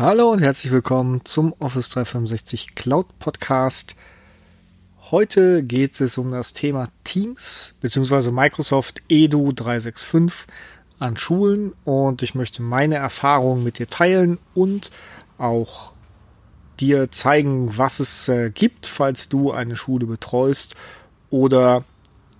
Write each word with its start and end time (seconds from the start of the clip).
Hallo 0.00 0.30
und 0.30 0.40
herzlich 0.40 0.72
willkommen 0.72 1.26
zum 1.26 1.54
Office 1.58 1.90
365 1.90 2.74
Cloud 2.74 3.18
Podcast. 3.18 3.96
Heute 5.10 5.62
geht 5.62 6.00
es 6.00 6.16
um 6.16 6.30
das 6.30 6.54
Thema 6.54 6.88
Teams 7.04 7.74
bzw. 7.82 8.30
Microsoft 8.30 9.02
Edu 9.10 9.52
365 9.52 10.46
an 10.98 11.18
Schulen 11.18 11.74
und 11.84 12.22
ich 12.22 12.34
möchte 12.34 12.62
meine 12.62 12.94
Erfahrungen 12.94 13.62
mit 13.62 13.78
dir 13.78 13.88
teilen 13.88 14.38
und 14.54 14.90
auch 15.36 15.92
dir 16.80 17.10
zeigen, 17.10 17.76
was 17.76 18.00
es 18.00 18.26
äh, 18.30 18.48
gibt, 18.48 18.86
falls 18.86 19.28
du 19.28 19.52
eine 19.52 19.76
Schule 19.76 20.06
betreust 20.06 20.76
oder 21.28 21.84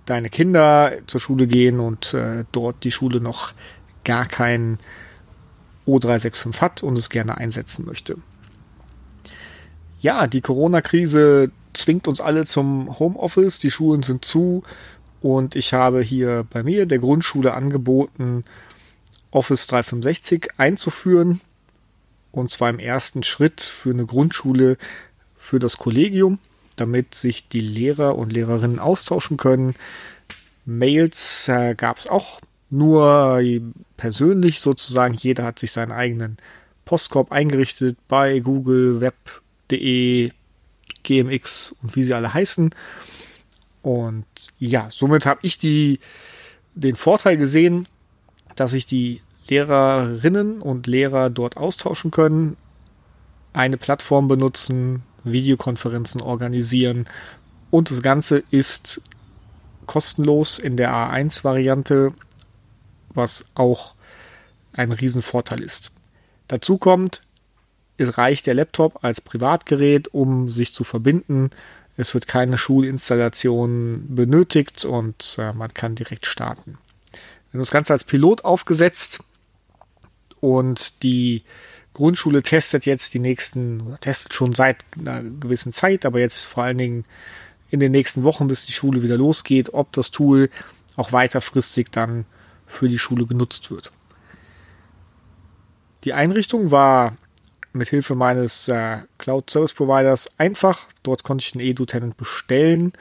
deine 0.07 0.29
Kinder 0.29 0.93
zur 1.05 1.21
Schule 1.21 1.45
gehen 1.45 1.79
und 1.79 2.15
äh, 2.15 2.43
dort 2.51 2.83
die 2.83 2.91
Schule 2.91 3.21
noch 3.21 3.53
gar 4.03 4.25
keinen 4.25 4.79
O365 5.91 6.61
hat 6.61 6.83
und 6.83 6.97
es 6.97 7.09
gerne 7.09 7.37
einsetzen 7.37 7.85
möchte. 7.85 8.17
Ja, 10.01 10.27
die 10.27 10.41
Corona-Krise 10.41 11.51
zwingt 11.73 12.07
uns 12.07 12.19
alle 12.19 12.45
zum 12.45 12.99
Homeoffice, 12.99 13.59
die 13.59 13.71
Schulen 13.71 14.03
sind 14.03 14.25
zu 14.25 14.63
und 15.21 15.55
ich 15.55 15.73
habe 15.73 16.01
hier 16.01 16.45
bei 16.49 16.63
mir 16.63 16.85
der 16.85 16.99
Grundschule 16.99 17.53
angeboten, 17.53 18.43
Office 19.29 19.67
365 19.67 20.49
einzuführen 20.57 21.39
und 22.31 22.49
zwar 22.49 22.69
im 22.69 22.79
ersten 22.79 23.23
Schritt 23.23 23.61
für 23.61 23.91
eine 23.91 24.05
Grundschule 24.05 24.77
für 25.37 25.59
das 25.59 25.77
Kollegium, 25.77 26.39
damit 26.75 27.15
sich 27.15 27.47
die 27.47 27.59
Lehrer 27.59 28.17
und 28.17 28.33
Lehrerinnen 28.33 28.79
austauschen 28.79 29.37
können. 29.37 29.75
Mails 30.65 31.47
äh, 31.47 31.75
gab 31.75 31.97
es 31.97 32.07
auch 32.07 32.41
nur 32.71 33.41
persönlich 33.97 34.59
sozusagen. 34.59 35.13
Jeder 35.13 35.43
hat 35.43 35.59
sich 35.59 35.71
seinen 35.71 35.91
eigenen 35.91 36.37
Postkorb 36.85 37.31
eingerichtet 37.31 37.97
bei 38.07 38.39
Google, 38.39 39.01
Web.de, 39.01 40.31
GMX 41.03 41.75
und 41.81 41.95
wie 41.95 42.03
sie 42.03 42.13
alle 42.13 42.33
heißen. 42.33 42.73
Und 43.81 44.25
ja, 44.59 44.87
somit 44.91 45.25
habe 45.25 45.39
ich 45.43 45.57
die, 45.57 45.99
den 46.75 46.95
Vorteil 46.95 47.37
gesehen, 47.37 47.87
dass 48.55 48.71
sich 48.71 48.85
die 48.85 49.21
Lehrerinnen 49.47 50.61
und 50.61 50.87
Lehrer 50.87 51.29
dort 51.29 51.57
austauschen 51.57 52.11
können, 52.11 52.57
eine 53.53 53.77
Plattform 53.77 54.27
benutzen, 54.27 55.03
Videokonferenzen 55.23 56.21
organisieren 56.21 57.07
und 57.71 57.89
das 57.89 58.01
Ganze 58.01 58.43
ist 58.51 59.01
kostenlos 59.87 60.59
in 60.59 60.77
der 60.77 60.91
A1-Variante 60.91 62.13
was 63.13 63.45
auch 63.55 63.95
ein 64.73 64.91
Riesenvorteil 64.91 65.61
ist. 65.61 65.91
Dazu 66.47 66.77
kommt, 66.77 67.21
es 67.97 68.17
reicht 68.17 68.47
der 68.47 68.55
Laptop 68.55 69.03
als 69.03 69.21
Privatgerät, 69.21 70.13
um 70.13 70.51
sich 70.51 70.73
zu 70.73 70.83
verbinden. 70.83 71.51
Es 71.97 72.13
wird 72.13 72.27
keine 72.27 72.57
Schulinstallation 72.57 74.15
benötigt 74.15 74.85
und 74.85 75.35
äh, 75.37 75.53
man 75.53 75.73
kann 75.73 75.95
direkt 75.95 76.25
starten. 76.25 76.77
Wenn 77.51 77.59
du 77.59 77.59
das 77.59 77.71
Ganze 77.71 77.93
als 77.93 78.03
Pilot 78.03 78.45
aufgesetzt 78.45 79.19
und 80.39 81.03
die 81.03 81.43
Grundschule 81.93 82.41
testet 82.41 82.85
jetzt 82.85 83.13
die 83.13 83.19
nächsten, 83.19 83.81
oder 83.81 83.99
testet 83.99 84.33
schon 84.33 84.53
seit 84.53 84.77
einer 84.97 85.21
gewissen 85.21 85.73
Zeit, 85.73 86.05
aber 86.05 86.19
jetzt 86.19 86.45
vor 86.45 86.63
allen 86.63 86.77
Dingen 86.77 87.05
in 87.69 87.79
den 87.79 87.91
nächsten 87.91 88.23
Wochen, 88.23 88.47
bis 88.47 88.65
die 88.65 88.71
Schule 88.71 89.03
wieder 89.03 89.17
losgeht, 89.17 89.73
ob 89.73 89.91
das 89.91 90.11
Tool 90.11 90.49
auch 90.95 91.11
weiterfristig 91.11 91.89
dann 91.91 92.25
für 92.71 92.89
die 92.89 92.99
Schule 92.99 93.25
genutzt 93.25 93.69
wird. 93.71 93.91
Die 96.03 96.13
Einrichtung 96.13 96.71
war 96.71 97.15
mit 97.73 97.89
Hilfe 97.89 98.15
meines 98.15 98.67
äh, 98.67 98.97
Cloud 99.17 99.49
Service 99.49 99.73
Providers 99.73 100.39
einfach. 100.39 100.87
Dort 101.03 101.23
konnte 101.23 101.43
ich 101.43 101.51
den 101.51 101.61
Edu-Tenant 101.61 102.17
bestellen. 102.17 102.93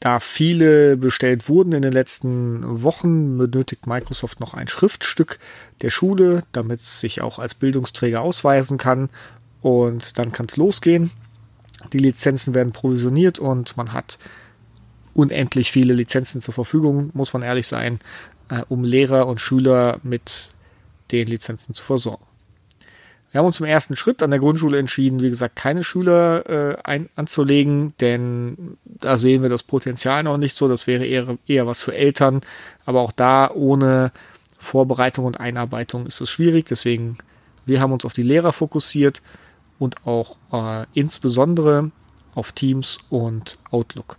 Da 0.00 0.18
viele 0.18 0.96
bestellt 0.96 1.48
wurden 1.48 1.72
in 1.72 1.82
den 1.82 1.92
letzten 1.92 2.82
Wochen, 2.82 3.38
benötigt 3.38 3.86
Microsoft 3.86 4.40
noch 4.40 4.54
ein 4.54 4.66
Schriftstück 4.66 5.38
der 5.80 5.90
Schule, 5.90 6.42
damit 6.50 6.80
es 6.80 6.98
sich 6.98 7.20
auch 7.20 7.38
als 7.38 7.54
Bildungsträger 7.54 8.20
ausweisen 8.20 8.78
kann. 8.78 9.10
Und 9.60 10.18
dann 10.18 10.32
kann 10.32 10.46
es 10.46 10.56
losgehen. 10.56 11.12
Die 11.92 11.98
Lizenzen 11.98 12.54
werden 12.54 12.72
provisioniert 12.72 13.38
und 13.38 13.76
man 13.76 13.92
hat 13.92 14.18
unendlich 15.14 15.70
viele 15.70 15.94
Lizenzen 15.94 16.40
zur 16.40 16.54
Verfügung, 16.54 17.10
muss 17.14 17.32
man 17.32 17.42
ehrlich 17.42 17.66
sein, 17.66 18.00
äh, 18.48 18.62
um 18.68 18.84
Lehrer 18.84 19.26
und 19.26 19.40
Schüler 19.40 19.98
mit 20.02 20.50
den 21.10 21.26
Lizenzen 21.26 21.74
zu 21.74 21.84
versorgen. 21.84 22.24
Wir 23.30 23.38
haben 23.38 23.46
uns 23.46 23.60
im 23.60 23.66
ersten 23.66 23.96
Schritt 23.96 24.22
an 24.22 24.30
der 24.30 24.40
Grundschule 24.40 24.78
entschieden, 24.78 25.20
wie 25.20 25.30
gesagt, 25.30 25.56
keine 25.56 25.82
Schüler 25.84 26.48
äh, 26.50 26.76
ein, 26.84 27.08
anzulegen, 27.16 27.94
denn 27.98 28.76
da 28.84 29.16
sehen 29.16 29.40
wir 29.40 29.48
das 29.48 29.62
Potenzial 29.62 30.22
noch 30.22 30.36
nicht 30.36 30.54
so. 30.54 30.68
Das 30.68 30.86
wäre 30.86 31.06
eher, 31.06 31.38
eher 31.46 31.66
was 31.66 31.80
für 31.80 31.94
Eltern. 31.94 32.42
Aber 32.84 33.00
auch 33.00 33.12
da 33.12 33.50
ohne 33.50 34.12
Vorbereitung 34.58 35.24
und 35.24 35.40
Einarbeitung 35.40 36.04
ist 36.04 36.20
es 36.20 36.28
schwierig. 36.28 36.66
Deswegen, 36.66 37.16
wir 37.64 37.80
haben 37.80 37.92
uns 37.92 38.04
auf 38.04 38.12
die 38.12 38.22
Lehrer 38.22 38.52
fokussiert 38.52 39.22
und 39.78 40.06
auch 40.06 40.36
äh, 40.52 40.84
insbesondere 40.92 41.90
auf 42.34 42.52
Teams 42.52 42.98
und 43.08 43.58
Outlook 43.70 44.18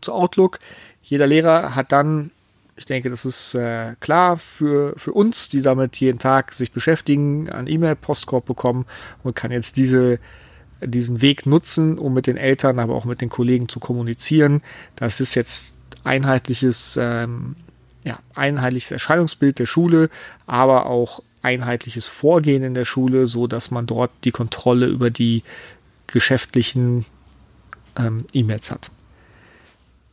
zu 0.00 0.12
Outlook. 0.12 0.58
Jeder 1.02 1.26
Lehrer 1.26 1.74
hat 1.74 1.92
dann, 1.92 2.30
ich 2.76 2.84
denke, 2.84 3.10
das 3.10 3.24
ist 3.24 3.54
äh, 3.54 3.94
klar 4.00 4.38
für, 4.38 4.94
für 4.96 5.12
uns, 5.12 5.48
die 5.48 5.62
damit 5.62 5.96
jeden 5.96 6.18
Tag 6.18 6.52
sich 6.52 6.72
beschäftigen, 6.72 7.50
einen 7.50 7.66
E-Mail-Postkorb 7.66 8.44
bekommen 8.44 8.86
und 9.22 9.34
kann 9.34 9.50
jetzt 9.50 9.76
diese, 9.76 10.18
diesen 10.82 11.22
Weg 11.22 11.46
nutzen, 11.46 11.98
um 11.98 12.14
mit 12.14 12.26
den 12.26 12.36
Eltern, 12.36 12.78
aber 12.78 12.94
auch 12.94 13.04
mit 13.04 13.20
den 13.20 13.30
Kollegen 13.30 13.68
zu 13.68 13.80
kommunizieren. 13.80 14.62
Das 14.96 15.20
ist 15.20 15.34
jetzt 15.34 15.74
einheitliches, 16.04 16.98
ähm, 17.00 17.56
ja, 18.04 18.18
einheitliches 18.34 18.90
Erscheinungsbild 18.90 19.58
der 19.58 19.66
Schule, 19.66 20.10
aber 20.46 20.86
auch 20.86 21.22
einheitliches 21.42 22.06
Vorgehen 22.06 22.62
in 22.62 22.74
der 22.74 22.84
Schule, 22.84 23.26
so 23.26 23.46
dass 23.46 23.70
man 23.70 23.86
dort 23.86 24.10
die 24.24 24.30
Kontrolle 24.30 24.86
über 24.86 25.10
die 25.10 25.42
geschäftlichen 26.06 27.06
ähm, 27.96 28.24
E-Mails 28.32 28.70
hat 28.70 28.90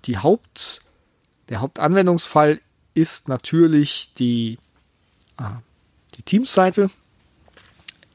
die 0.06 0.18
Haupt, 0.18 0.82
der 1.50 1.62
Hauptanwendungsfall 1.62 2.60
ist 2.94 3.28
natürlich 3.28 4.14
die, 4.18 4.58
ah, 5.38 5.60
die 6.16 6.24
Teams-Seite. 6.24 6.90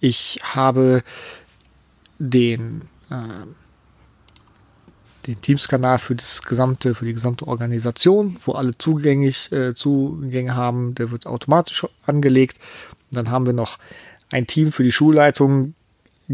Ich 0.01 0.41
habe 0.43 1.03
den, 2.19 2.83
äh, 3.11 3.47
den 5.27 5.41
Teams-Kanal 5.41 5.99
für 5.99 6.17
für 6.17 7.05
die 7.05 7.13
gesamte 7.13 7.47
Organisation, 7.47 8.37
wo 8.41 8.53
alle 8.53 8.77
zugänglich, 8.79 9.53
äh, 9.53 9.75
Zugänge 9.75 10.55
haben, 10.55 10.95
der 10.95 11.11
wird 11.11 11.27
automatisch 11.27 11.87
angelegt. 12.07 12.59
Und 13.11 13.19
dann 13.19 13.31
haben 13.31 13.47
wir 13.47 13.53
noch 13.53 13.79
ein 14.31 14.47
Team 14.47 14.73
für 14.73 14.83
die 14.83 14.93
Schulleitung 14.93 15.75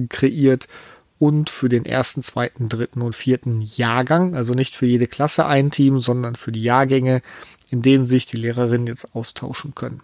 kreiert 0.09 0.69
und 1.19 1.49
für 1.50 1.69
den 1.69 1.87
ersten, 1.87 2.22
zweiten, 2.22 2.69
dritten 2.69 3.00
und 3.03 3.15
vierten 3.15 3.62
Jahrgang, 3.62 4.34
also 4.34 4.54
nicht 4.54 4.77
für 4.77 4.87
jede 4.87 5.06
Klasse 5.06 5.47
ein 5.47 5.71
Team, 5.71 6.00
sondern 6.00 6.37
für 6.37 6.53
die 6.53 6.62
Jahrgänge, 6.62 7.22
in 7.71 7.82
denen 7.82 8.04
sich 8.04 8.27
die 8.27 8.37
Lehrerinnen 8.37 8.87
jetzt 8.87 9.15
austauschen 9.15 9.75
können. 9.75 10.03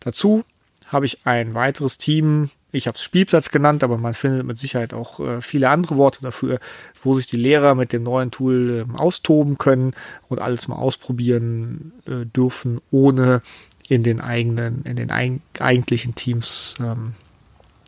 Dazu 0.00 0.44
habe 0.86 1.06
ich 1.06 1.20
ein 1.24 1.54
weiteres 1.54 1.98
Team, 1.98 2.50
ich 2.70 2.86
habe 2.86 2.96
es 2.96 3.02
Spielplatz 3.02 3.50
genannt, 3.50 3.82
aber 3.82 3.96
man 3.96 4.12
findet 4.12 4.44
mit 4.44 4.58
Sicherheit 4.58 4.92
auch 4.92 5.20
äh, 5.20 5.40
viele 5.40 5.70
andere 5.70 5.96
Worte 5.96 6.20
dafür, 6.20 6.60
wo 7.02 7.14
sich 7.14 7.26
die 7.26 7.38
Lehrer 7.38 7.74
mit 7.74 7.92
dem 7.92 8.02
neuen 8.02 8.30
Tool 8.30 8.86
äh, 8.86 8.98
austoben 8.98 9.56
können 9.56 9.94
und 10.28 10.40
alles 10.40 10.68
mal 10.68 10.76
ausprobieren 10.76 11.92
äh, 12.06 12.26
dürfen, 12.26 12.82
ohne 12.90 13.40
in 13.88 14.02
den 14.02 14.20
eigenen, 14.20 14.82
in 14.82 14.96
den 14.96 15.10
eig 15.10 15.40
eigentlichen 15.58 16.14
Teams 16.14 16.74
ähm, 16.78 17.14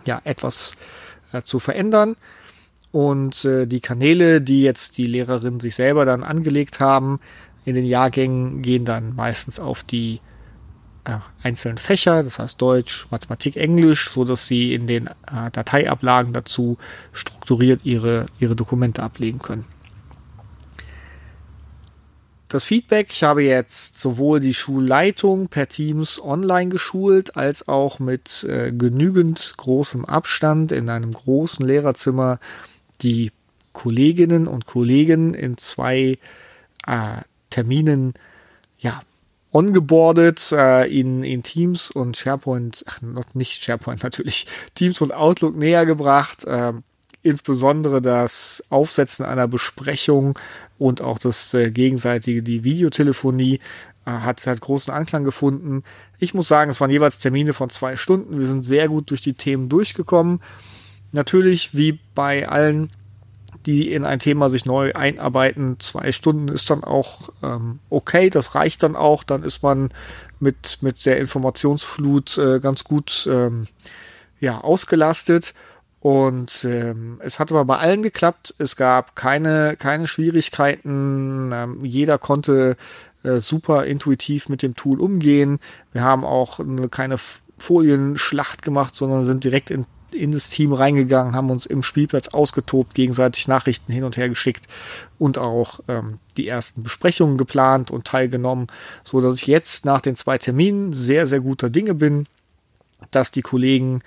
ja 0.07 0.23
etwas 0.25 0.73
äh, 0.73 0.77
zu 1.43 1.59
verändern. 1.59 2.17
Und 2.93 3.45
äh, 3.45 3.67
die 3.67 3.81
Kanäle, 3.81 4.41
die 4.41 4.63
jetzt 4.63 4.99
die 4.99 5.07
Lehrerinnen 5.07 5.61
sich 5.61 5.75
selber 5.75 6.05
dann 6.05 6.25
angelegt 6.25 6.81
haben, 6.81 7.21
in 7.65 7.75
den 7.75 7.85
Jahrgängen 7.85 8.63
gehen 8.63 8.85
dann 8.85 9.15
meistens 9.15 9.61
auf 9.61 9.85
die 9.85 10.21
äh, 11.05 11.19
einzelnen 11.43 11.79
Fächer, 11.79 12.23
das 12.25 12.39
heißt 12.39 12.61
Deutsch, 12.61 13.07
Mathematik, 13.11 13.57
Englisch, 13.57 14.11
so 14.11 14.25
dass 14.25 14.47
sie 14.47 14.75
in 14.75 14.87
den 14.87 15.07
äh, 15.07 15.51
Dateiablagen 15.53 16.33
dazu 16.33 16.79
strukturiert 17.13 17.85
ihre, 17.85 18.27
ihre 18.41 18.57
Dokumente 18.57 19.03
ablegen 19.03 19.39
können 19.39 19.67
das 22.51 22.65
Feedback. 22.65 23.09
Ich 23.11 23.23
habe 23.23 23.43
jetzt 23.43 23.99
sowohl 23.99 24.41
die 24.41 24.55
Schulleitung 24.55 25.49
per 25.49 25.69
Teams 25.69 26.21
online 26.23 26.71
geschult, 26.71 27.37
als 27.37 27.69
auch 27.69 27.99
mit 27.99 28.45
äh, 28.45 28.73
genügend 28.73 29.55
großem 29.57 30.05
Abstand 30.05 30.73
in 30.73 30.89
einem 30.89 31.13
großen 31.13 31.67
Lehrerzimmer 31.67 32.39
die 33.03 33.33
Kolleginnen 33.73 34.47
und 34.47 34.67
Kollegen 34.67 35.35
in 35.35 35.57
zwei 35.57 36.19
äh, 36.87 37.17
Terminen 37.51 38.15
ja, 38.79 39.01
ongeboardet 39.53 40.53
äh, 40.53 40.87
in, 40.87 41.23
in 41.23 41.43
Teams 41.43 41.91
und 41.91 42.17
SharePoint, 42.17 42.85
ach, 42.89 43.01
nicht 43.35 43.63
SharePoint 43.63 44.03
natürlich, 44.03 44.47
Teams 44.75 45.01
und 45.01 45.13
Outlook 45.13 45.57
näher 45.57 45.87
gebracht. 45.87 46.45
Äh, 46.45 46.73
insbesondere 47.23 48.01
das 48.01 48.65
Aufsetzen 48.71 49.25
einer 49.25 49.49
Besprechung 49.49 50.39
und 50.79 51.01
auch 51.01 51.19
das 51.19 51.53
äh, 51.55 51.71
gegenseitige, 51.71 52.43
die 52.43 52.65
Videotelefonie 52.65 53.61
äh, 54.07 54.11
hat, 54.11 54.47
hat 54.47 54.61
großen 54.61 54.93
Anklang 54.93 55.25
gefunden. 55.25 55.83
Ich 56.19 56.35
muss 56.35 56.49
sagen, 56.49 56.71
es 56.71 56.81
waren 56.81 56.91
jeweils 56.91 57.19
Termine 57.19 57.53
von 57.53 57.71
zwei 57.71 57.97
Stunden. 57.97 58.39
Wir 58.39 58.47
sind 58.47 58.65
sehr 58.65 58.89
gut 58.89 59.11
durch 59.11 59.21
die 59.21 59.35
Themen 59.35 59.69
durchgekommen. 59.69 60.41
Natürlich, 61.13 61.75
wie 61.75 61.99
bei 62.15 62.49
allen 62.49 62.91
die 63.67 63.93
in 63.93 64.05
ein 64.05 64.19
Thema 64.19 64.49
sich 64.49 64.65
neu 64.65 64.93
einarbeiten. 64.95 65.79
Zwei 65.81 66.13
Stunden 66.13 66.49
ist 66.49 66.71
dann 66.71 66.83
auch 66.83 67.31
ähm, 67.43 67.79
okay, 67.91 68.31
das 68.31 68.55
reicht 68.55 68.83
dann 68.83 68.97
auch. 68.97 69.23
Dann 69.23 69.43
ist 69.43 69.63
man 69.63 69.91
mit, 70.39 70.79
mit 70.81 71.05
der 71.05 71.19
Informationsflut 71.19 72.39
äh, 72.39 72.61
ganz 72.61 72.85
gut 72.85 73.29
ähm, 73.31 73.67
ja, 74.41 74.61
ausgelastet. 74.61 75.55
Und 76.01 76.65
ähm, 76.65 77.21
es 77.23 77.39
hat 77.39 77.51
aber 77.51 77.65
bei 77.65 77.77
allen 77.77 78.03
geklappt. 78.03 78.55
Es 78.59 78.77
gab 78.77 79.17
keine, 79.17 79.77
keine 79.79 80.07
Schwierigkeiten. 80.07 81.51
Ähm, 81.53 81.85
jeder 81.85 82.17
konnte 82.19 82.77
äh, 83.23 83.39
super 83.39 83.85
intuitiv 83.85 84.49
mit 84.49 84.63
dem 84.63 84.75
Tool 84.75 85.01
umgehen. 85.01 85.61
Wir 85.93 86.03
haben 86.03 86.25
auch 86.25 86.59
eine, 86.59 86.89
keine 86.89 87.19
Folienschlacht 87.59 88.63
gemacht, 88.63 88.97
sondern 88.97 89.25
sind 89.25 89.45
direkt 89.45 89.71
in 89.71 89.85
in 90.13 90.33
das 90.33 90.49
Team 90.49 90.73
reingegangen, 90.73 91.37
haben 91.37 91.51
uns 91.51 91.67
im 91.67 91.83
Spielplatz 91.83 92.29
ausgetobt, 92.29 92.95
gegenseitig 92.95 93.49
Nachrichten 93.49 93.93
hin 93.93 94.05
und 94.05 94.17
her 94.17 94.29
geschickt 94.29 94.67
und 95.19 95.39
auch 95.39 95.81
ähm, 95.89 96.19
die 96.37 96.49
ersten 96.49 96.83
Besprechungen 96.83 97.39
geplant 97.39 97.91
und 97.91 98.07
teilgenommen, 98.07 98.69
so 99.05 99.21
dass 99.21 99.37
ich 99.37 99.47
jetzt 99.47 99.85
nach 99.85 100.01
den 100.01 100.17
zwei 100.17 100.39
Terminen 100.39 100.93
sehr, 100.93 101.27
sehr 101.27 101.41
guter 101.41 101.71
Dinge 101.71 101.95
bin, 101.95 102.27
dass 103.11 103.31
die 103.31 103.43
Kollegen 103.43 104.03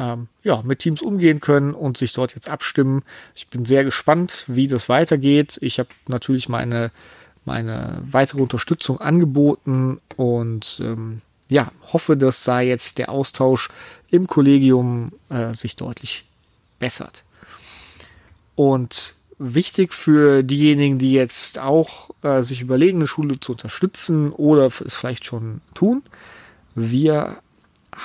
ähm, 0.00 0.28
ja, 0.42 0.62
mit 0.62 0.80
Teams 0.80 1.02
umgehen 1.02 1.40
können 1.40 1.74
und 1.74 1.98
sich 1.98 2.14
dort 2.14 2.34
jetzt 2.34 2.48
abstimmen. 2.48 3.02
Ich 3.34 3.48
bin 3.48 3.66
sehr 3.66 3.84
gespannt, 3.84 4.46
wie 4.48 4.66
das 4.66 4.88
weitergeht. 4.88 5.58
Ich 5.60 5.78
habe 5.78 5.90
natürlich 6.08 6.48
meine, 6.48 6.90
meine 7.44 8.02
weitere 8.10 8.40
Unterstützung 8.40 8.98
angeboten 9.00 10.00
und 10.16 10.80
ähm, 10.82 11.20
ja, 11.50 11.70
hoffe, 11.92 12.16
dass 12.16 12.42
da 12.44 12.60
jetzt 12.60 12.96
der 12.96 13.10
Austausch 13.10 13.68
im 14.08 14.26
Kollegium 14.26 15.12
äh, 15.28 15.54
sich 15.54 15.76
deutlich 15.76 16.24
bessert. 16.78 17.22
Und 18.54 19.14
wichtig 19.38 19.92
für 19.92 20.42
diejenigen, 20.42 20.98
die 20.98 21.12
jetzt 21.12 21.58
auch 21.58 22.10
äh, 22.22 22.42
sich 22.42 22.62
überlegen, 22.62 22.98
eine 22.98 23.06
Schule 23.06 23.38
zu 23.38 23.52
unterstützen 23.52 24.32
oder 24.32 24.66
es 24.66 24.94
vielleicht 24.94 25.24
schon 25.24 25.60
tun, 25.74 26.02
wir 26.74 27.36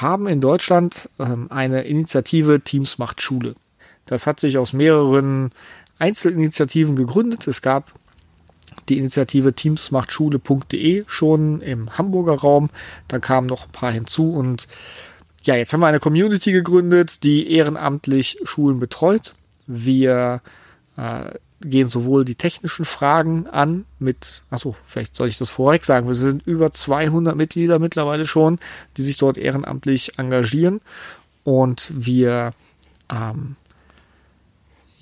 haben 0.01 0.27
in 0.27 0.41
Deutschland 0.41 1.09
ähm, 1.19 1.47
eine 1.51 1.83
Initiative 1.83 2.61
Teams 2.61 2.97
macht 2.97 3.21
Schule. 3.21 3.55
Das 4.05 4.27
hat 4.27 4.39
sich 4.39 4.57
aus 4.57 4.73
mehreren 4.73 5.51
Einzelinitiativen 5.99 6.95
gegründet. 6.95 7.47
Es 7.47 7.61
gab 7.61 7.93
die 8.89 8.97
Initiative 8.97 9.53
teamsmachtschule.de 9.53 11.05
schon 11.07 11.61
im 11.61 11.97
Hamburger 11.97 12.35
Raum. 12.35 12.69
Da 13.07 13.19
kamen 13.19 13.47
noch 13.47 13.65
ein 13.65 13.71
paar 13.71 13.91
hinzu 13.91 14.31
und 14.31 14.67
ja, 15.43 15.55
jetzt 15.55 15.73
haben 15.73 15.81
wir 15.81 15.87
eine 15.87 15.99
Community 15.99 16.51
gegründet, 16.51 17.23
die 17.23 17.51
ehrenamtlich 17.51 18.39
Schulen 18.43 18.79
betreut. 18.79 19.35
Wir 19.67 20.41
äh, 20.97 21.31
gehen 21.69 21.87
sowohl 21.87 22.25
die 22.25 22.35
technischen 22.35 22.85
Fragen 22.85 23.47
an 23.47 23.85
mit, 23.99 24.43
achso, 24.49 24.75
vielleicht 24.83 25.15
soll 25.15 25.27
ich 25.27 25.37
das 25.37 25.49
vorweg 25.49 25.85
sagen, 25.85 26.07
wir 26.07 26.13
sind 26.13 26.45
über 26.45 26.71
200 26.71 27.35
Mitglieder 27.35 27.79
mittlerweile 27.79 28.25
schon, 28.25 28.59
die 28.97 29.01
sich 29.01 29.17
dort 29.17 29.37
ehrenamtlich 29.37 30.17
engagieren. 30.17 30.81
Und 31.43 31.91
wir 31.93 32.51
ähm, 33.11 33.55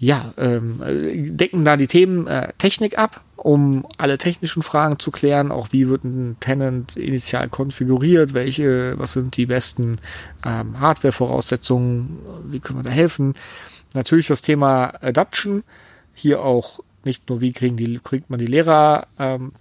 ja, 0.04 0.34
ähm, 0.38 0.82
decken 1.38 1.64
da 1.64 1.78
die 1.78 1.88
Themen 1.88 2.28
äh, 2.28 2.52
Technik 2.58 2.98
ab, 2.98 3.22
um 3.38 3.86
alle 3.98 4.18
technischen 4.18 4.62
Fragen 4.62 5.00
zu 5.00 5.12
klären, 5.12 5.50
auch 5.50 5.70
wie 5.72 5.88
wird 5.88 6.04
ein 6.04 6.36
Tenant 6.42 6.98
initial 6.98 7.48
konfiguriert, 7.48 8.34
welche, 8.34 9.00
was 9.00 9.14
sind 9.14 9.38
die 9.38 9.46
besten 9.46 10.00
ähm, 10.46 10.80
Hardware-Voraussetzungen, 10.80 12.20
wie 12.46 12.60
können 12.60 12.80
wir 12.80 12.84
da 12.84 12.90
helfen. 12.90 13.36
Natürlich 13.94 14.28
das 14.28 14.42
Thema 14.42 14.94
Adoption, 15.02 15.64
hier 16.14 16.44
auch 16.44 16.80
nicht 17.04 17.30
nur, 17.30 17.42
wie 17.42 17.52
kriegen 17.52 17.78
die, 17.78 18.00
kriegt 18.00 18.30
man 18.30 18.40
die 18.40 18.48
Lehrer 18.48 19.08
ähm, 19.20 19.52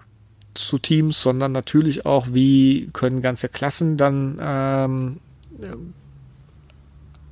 zu 0.54 0.78
Teams, 0.78 1.22
sondern 1.22 1.52
natürlich 1.52 2.06
auch, 2.06 2.28
wie 2.30 2.88
können 2.92 3.22
ganze 3.22 3.48
Klassen 3.48 3.96
dann 3.96 4.38
ähm, 4.40 5.20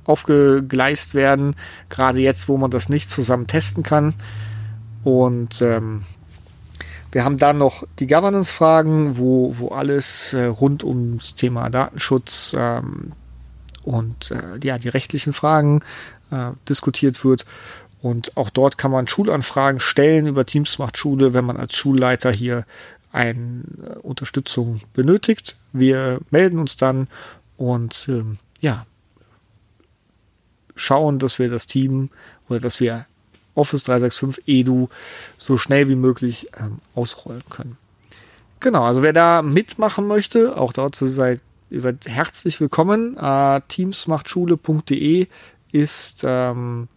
aufgegleist 0.05 1.13
werden, 1.13 1.55
gerade 1.89 2.19
jetzt, 2.19 2.47
wo 2.47 2.57
man 2.57 2.71
das 2.71 2.89
nicht 2.89 3.09
zusammen 3.09 3.47
testen 3.47 3.83
kann. 3.83 4.15
Und 5.03 5.61
ähm, 5.61 6.03
wir 7.11 7.23
haben 7.23 7.37
dann 7.37 7.57
noch 7.57 7.83
die 7.99 8.07
Governance-Fragen, 8.07 9.17
wo, 9.17 9.57
wo 9.57 9.69
alles 9.69 10.33
äh, 10.33 10.45
rund 10.45 10.83
ums 10.83 11.35
Thema 11.35 11.69
Datenschutz 11.69 12.55
ähm, 12.57 13.11
und 13.83 14.31
äh, 14.31 14.65
ja, 14.65 14.77
die 14.77 14.89
rechtlichen 14.89 15.33
Fragen 15.33 15.81
äh, 16.31 16.51
diskutiert 16.69 17.23
wird. 17.23 17.45
Und 18.01 18.35
auch 18.35 18.49
dort 18.49 18.77
kann 18.77 18.91
man 18.91 19.07
Schulanfragen 19.07 19.79
stellen 19.79 20.25
über 20.25 20.45
Teams 20.45 20.79
macht 20.79 20.97
Schule, 20.97 21.33
wenn 21.33 21.45
man 21.45 21.57
als 21.57 21.75
Schulleiter 21.75 22.31
hier 22.31 22.65
eine 23.11 23.63
äh, 23.83 23.99
Unterstützung 23.99 24.81
benötigt. 24.93 25.55
Wir 25.71 26.19
melden 26.31 26.59
uns 26.59 26.77
dann 26.77 27.07
und 27.57 28.07
ähm, 28.09 28.37
ja, 28.59 28.85
schauen, 30.75 31.19
dass 31.19 31.37
wir 31.37 31.49
das 31.49 31.67
Team 31.67 32.09
oder 32.49 32.59
dass 32.59 32.79
wir 32.79 33.05
Office 33.53 33.83
365 33.83 34.43
Edu 34.47 34.87
so 35.37 35.57
schnell 35.57 35.89
wie 35.89 35.95
möglich 35.95 36.47
ähm, 36.57 36.79
ausrollen 36.95 37.43
können. 37.49 37.77
Genau, 38.61 38.83
also 38.83 39.03
wer 39.03 39.13
da 39.13 39.41
mitmachen 39.41 40.07
möchte, 40.07 40.57
auch 40.57 40.73
dort 40.73 40.95
seid 40.95 41.41
ihr 41.69 41.81
seid 41.81 42.05
herzlich 42.07 42.59
willkommen. 42.59 43.17
Äh, 43.17 43.61
teamsmachtschule.de 43.67 45.27
ist 45.71 46.25
ähm, 46.27 46.87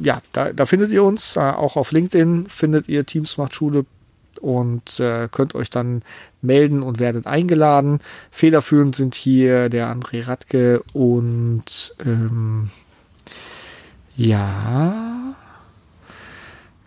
ja, 0.00 0.22
da, 0.32 0.52
da 0.52 0.66
findet 0.66 0.90
ihr 0.90 1.04
uns. 1.04 1.36
Äh, 1.36 1.40
auch 1.40 1.76
auf 1.76 1.92
LinkedIn 1.92 2.46
findet 2.48 2.88
ihr 2.88 3.06
Teams 3.06 3.38
macht 3.38 3.54
Schule 3.54 3.84
und 4.40 5.00
äh, 5.00 5.28
könnt 5.30 5.54
euch 5.54 5.70
dann 5.70 6.02
melden 6.42 6.82
und 6.82 6.98
werdet 6.98 7.26
eingeladen. 7.26 8.00
Federführend 8.30 8.96
sind 8.96 9.14
hier 9.14 9.68
der 9.68 9.94
André 9.94 10.26
Radke 10.26 10.82
und 10.92 11.94
ähm, 12.04 12.70
ja, 14.16 15.34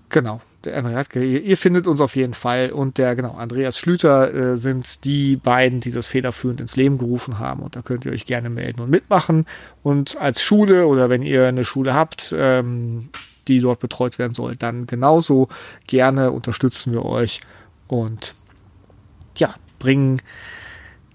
genau. 0.09 0.41
Der 0.63 0.81
André 0.81 0.95
Radke, 0.95 1.23
ihr, 1.23 1.41
ihr, 1.41 1.57
findet 1.57 1.87
uns 1.87 1.99
auf 1.99 2.15
jeden 2.15 2.33
Fall 2.33 2.71
und 2.71 2.97
der 2.97 3.15
genau 3.15 3.33
Andreas 3.35 3.77
Schlüter 3.77 4.33
äh, 4.33 4.57
sind 4.57 5.03
die 5.03 5.35
beiden, 5.35 5.81
die 5.81 5.91
das 5.91 6.07
federführend 6.07 6.61
ins 6.61 6.75
Leben 6.75 6.97
gerufen 6.97 7.39
haben 7.39 7.61
und 7.61 7.75
da 7.75 7.81
könnt 7.81 8.05
ihr 8.05 8.11
euch 8.11 8.25
gerne 8.25 8.49
melden 8.49 8.81
und 8.81 8.89
mitmachen 8.89 9.45
und 9.81 10.15
als 10.21 10.41
Schule 10.41 10.87
oder 10.87 11.09
wenn 11.09 11.21
ihr 11.21 11.47
eine 11.47 11.65
Schule 11.65 11.93
habt, 11.93 12.33
ähm, 12.37 13.09
die 13.47 13.59
dort 13.59 13.79
betreut 13.79 14.19
werden 14.19 14.33
soll, 14.33 14.55
dann 14.55 14.87
genauso 14.87 15.49
gerne 15.87 16.31
unterstützen 16.31 16.93
wir 16.93 17.03
euch 17.03 17.41
und 17.87 18.33
ja, 19.37 19.55
bringen 19.79 20.21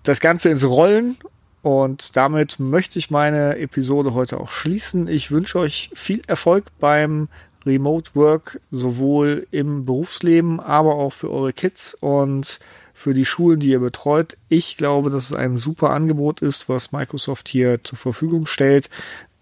das 0.02 0.21
Ganze 0.21 0.50
ins 0.50 0.64
Rollen. 0.64 1.17
Und 1.61 2.17
damit 2.17 2.61
möchte 2.61 2.99
ich 2.99 3.11
meine 3.11 3.59
Episode 3.59 4.14
heute 4.14 4.38
auch 4.38 4.50
schließen. 4.50 5.09
Ich 5.09 5.31
wünsche 5.31 5.59
euch 5.59 5.90
viel 5.95 6.23
Erfolg 6.26 6.67
beim 6.78 7.28
Remote 7.67 8.11
Work, 8.15 8.61
sowohl 8.71 9.47
im 9.50 9.85
Berufsleben, 9.85 10.61
aber 10.61 10.95
auch 10.95 11.12
für 11.12 11.31
eure 11.31 11.53
Kids 11.53 11.95
und 11.95 12.61
für 12.95 13.15
die 13.15 13.25
Schulen, 13.25 13.61
die 13.61 13.69
ihr 13.69 13.81
betreut. 13.81 14.37
Ich 14.49 14.77
glaube, 14.77 15.11
dass 15.11 15.27
es 15.27 15.35
ein 15.35 15.59
super 15.59 15.91
Angebot 15.91 16.41
ist, 16.43 16.69
was 16.69 16.93
Microsoft 16.93 17.49
hier 17.49 17.83
zur 17.85 17.99
Verfügung 17.99 18.47
stellt. 18.47 18.91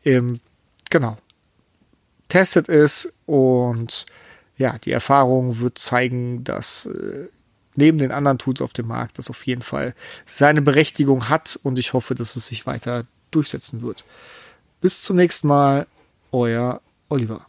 Ähm, 0.04 0.40
genau 0.90 1.16
testet 2.28 2.68
es 2.68 3.12
und 3.26 4.06
ja, 4.56 4.78
die 4.78 4.92
Erfahrung 4.92 5.58
wird 5.58 5.78
zeigen, 5.78 6.44
dass 6.44 6.86
äh, 6.86 7.28
neben 7.74 7.98
den 7.98 8.10
anderen 8.10 8.38
Tools 8.38 8.60
auf 8.60 8.72
dem 8.72 8.88
Markt 8.88 9.18
das 9.18 9.30
auf 9.30 9.46
jeden 9.46 9.62
Fall 9.62 9.94
seine 10.24 10.62
Berechtigung 10.62 11.28
hat 11.28 11.58
und 11.62 11.78
ich 11.78 11.92
hoffe, 11.92 12.14
dass 12.14 12.36
es 12.36 12.46
sich 12.46 12.66
weiter 12.66 13.04
durchsetzen 13.30 13.82
wird. 13.82 14.04
Bis 14.80 15.02
zum 15.02 15.16
nächsten 15.16 15.48
Mal, 15.48 15.86
euer 16.32 16.80
Oliver. 17.08 17.46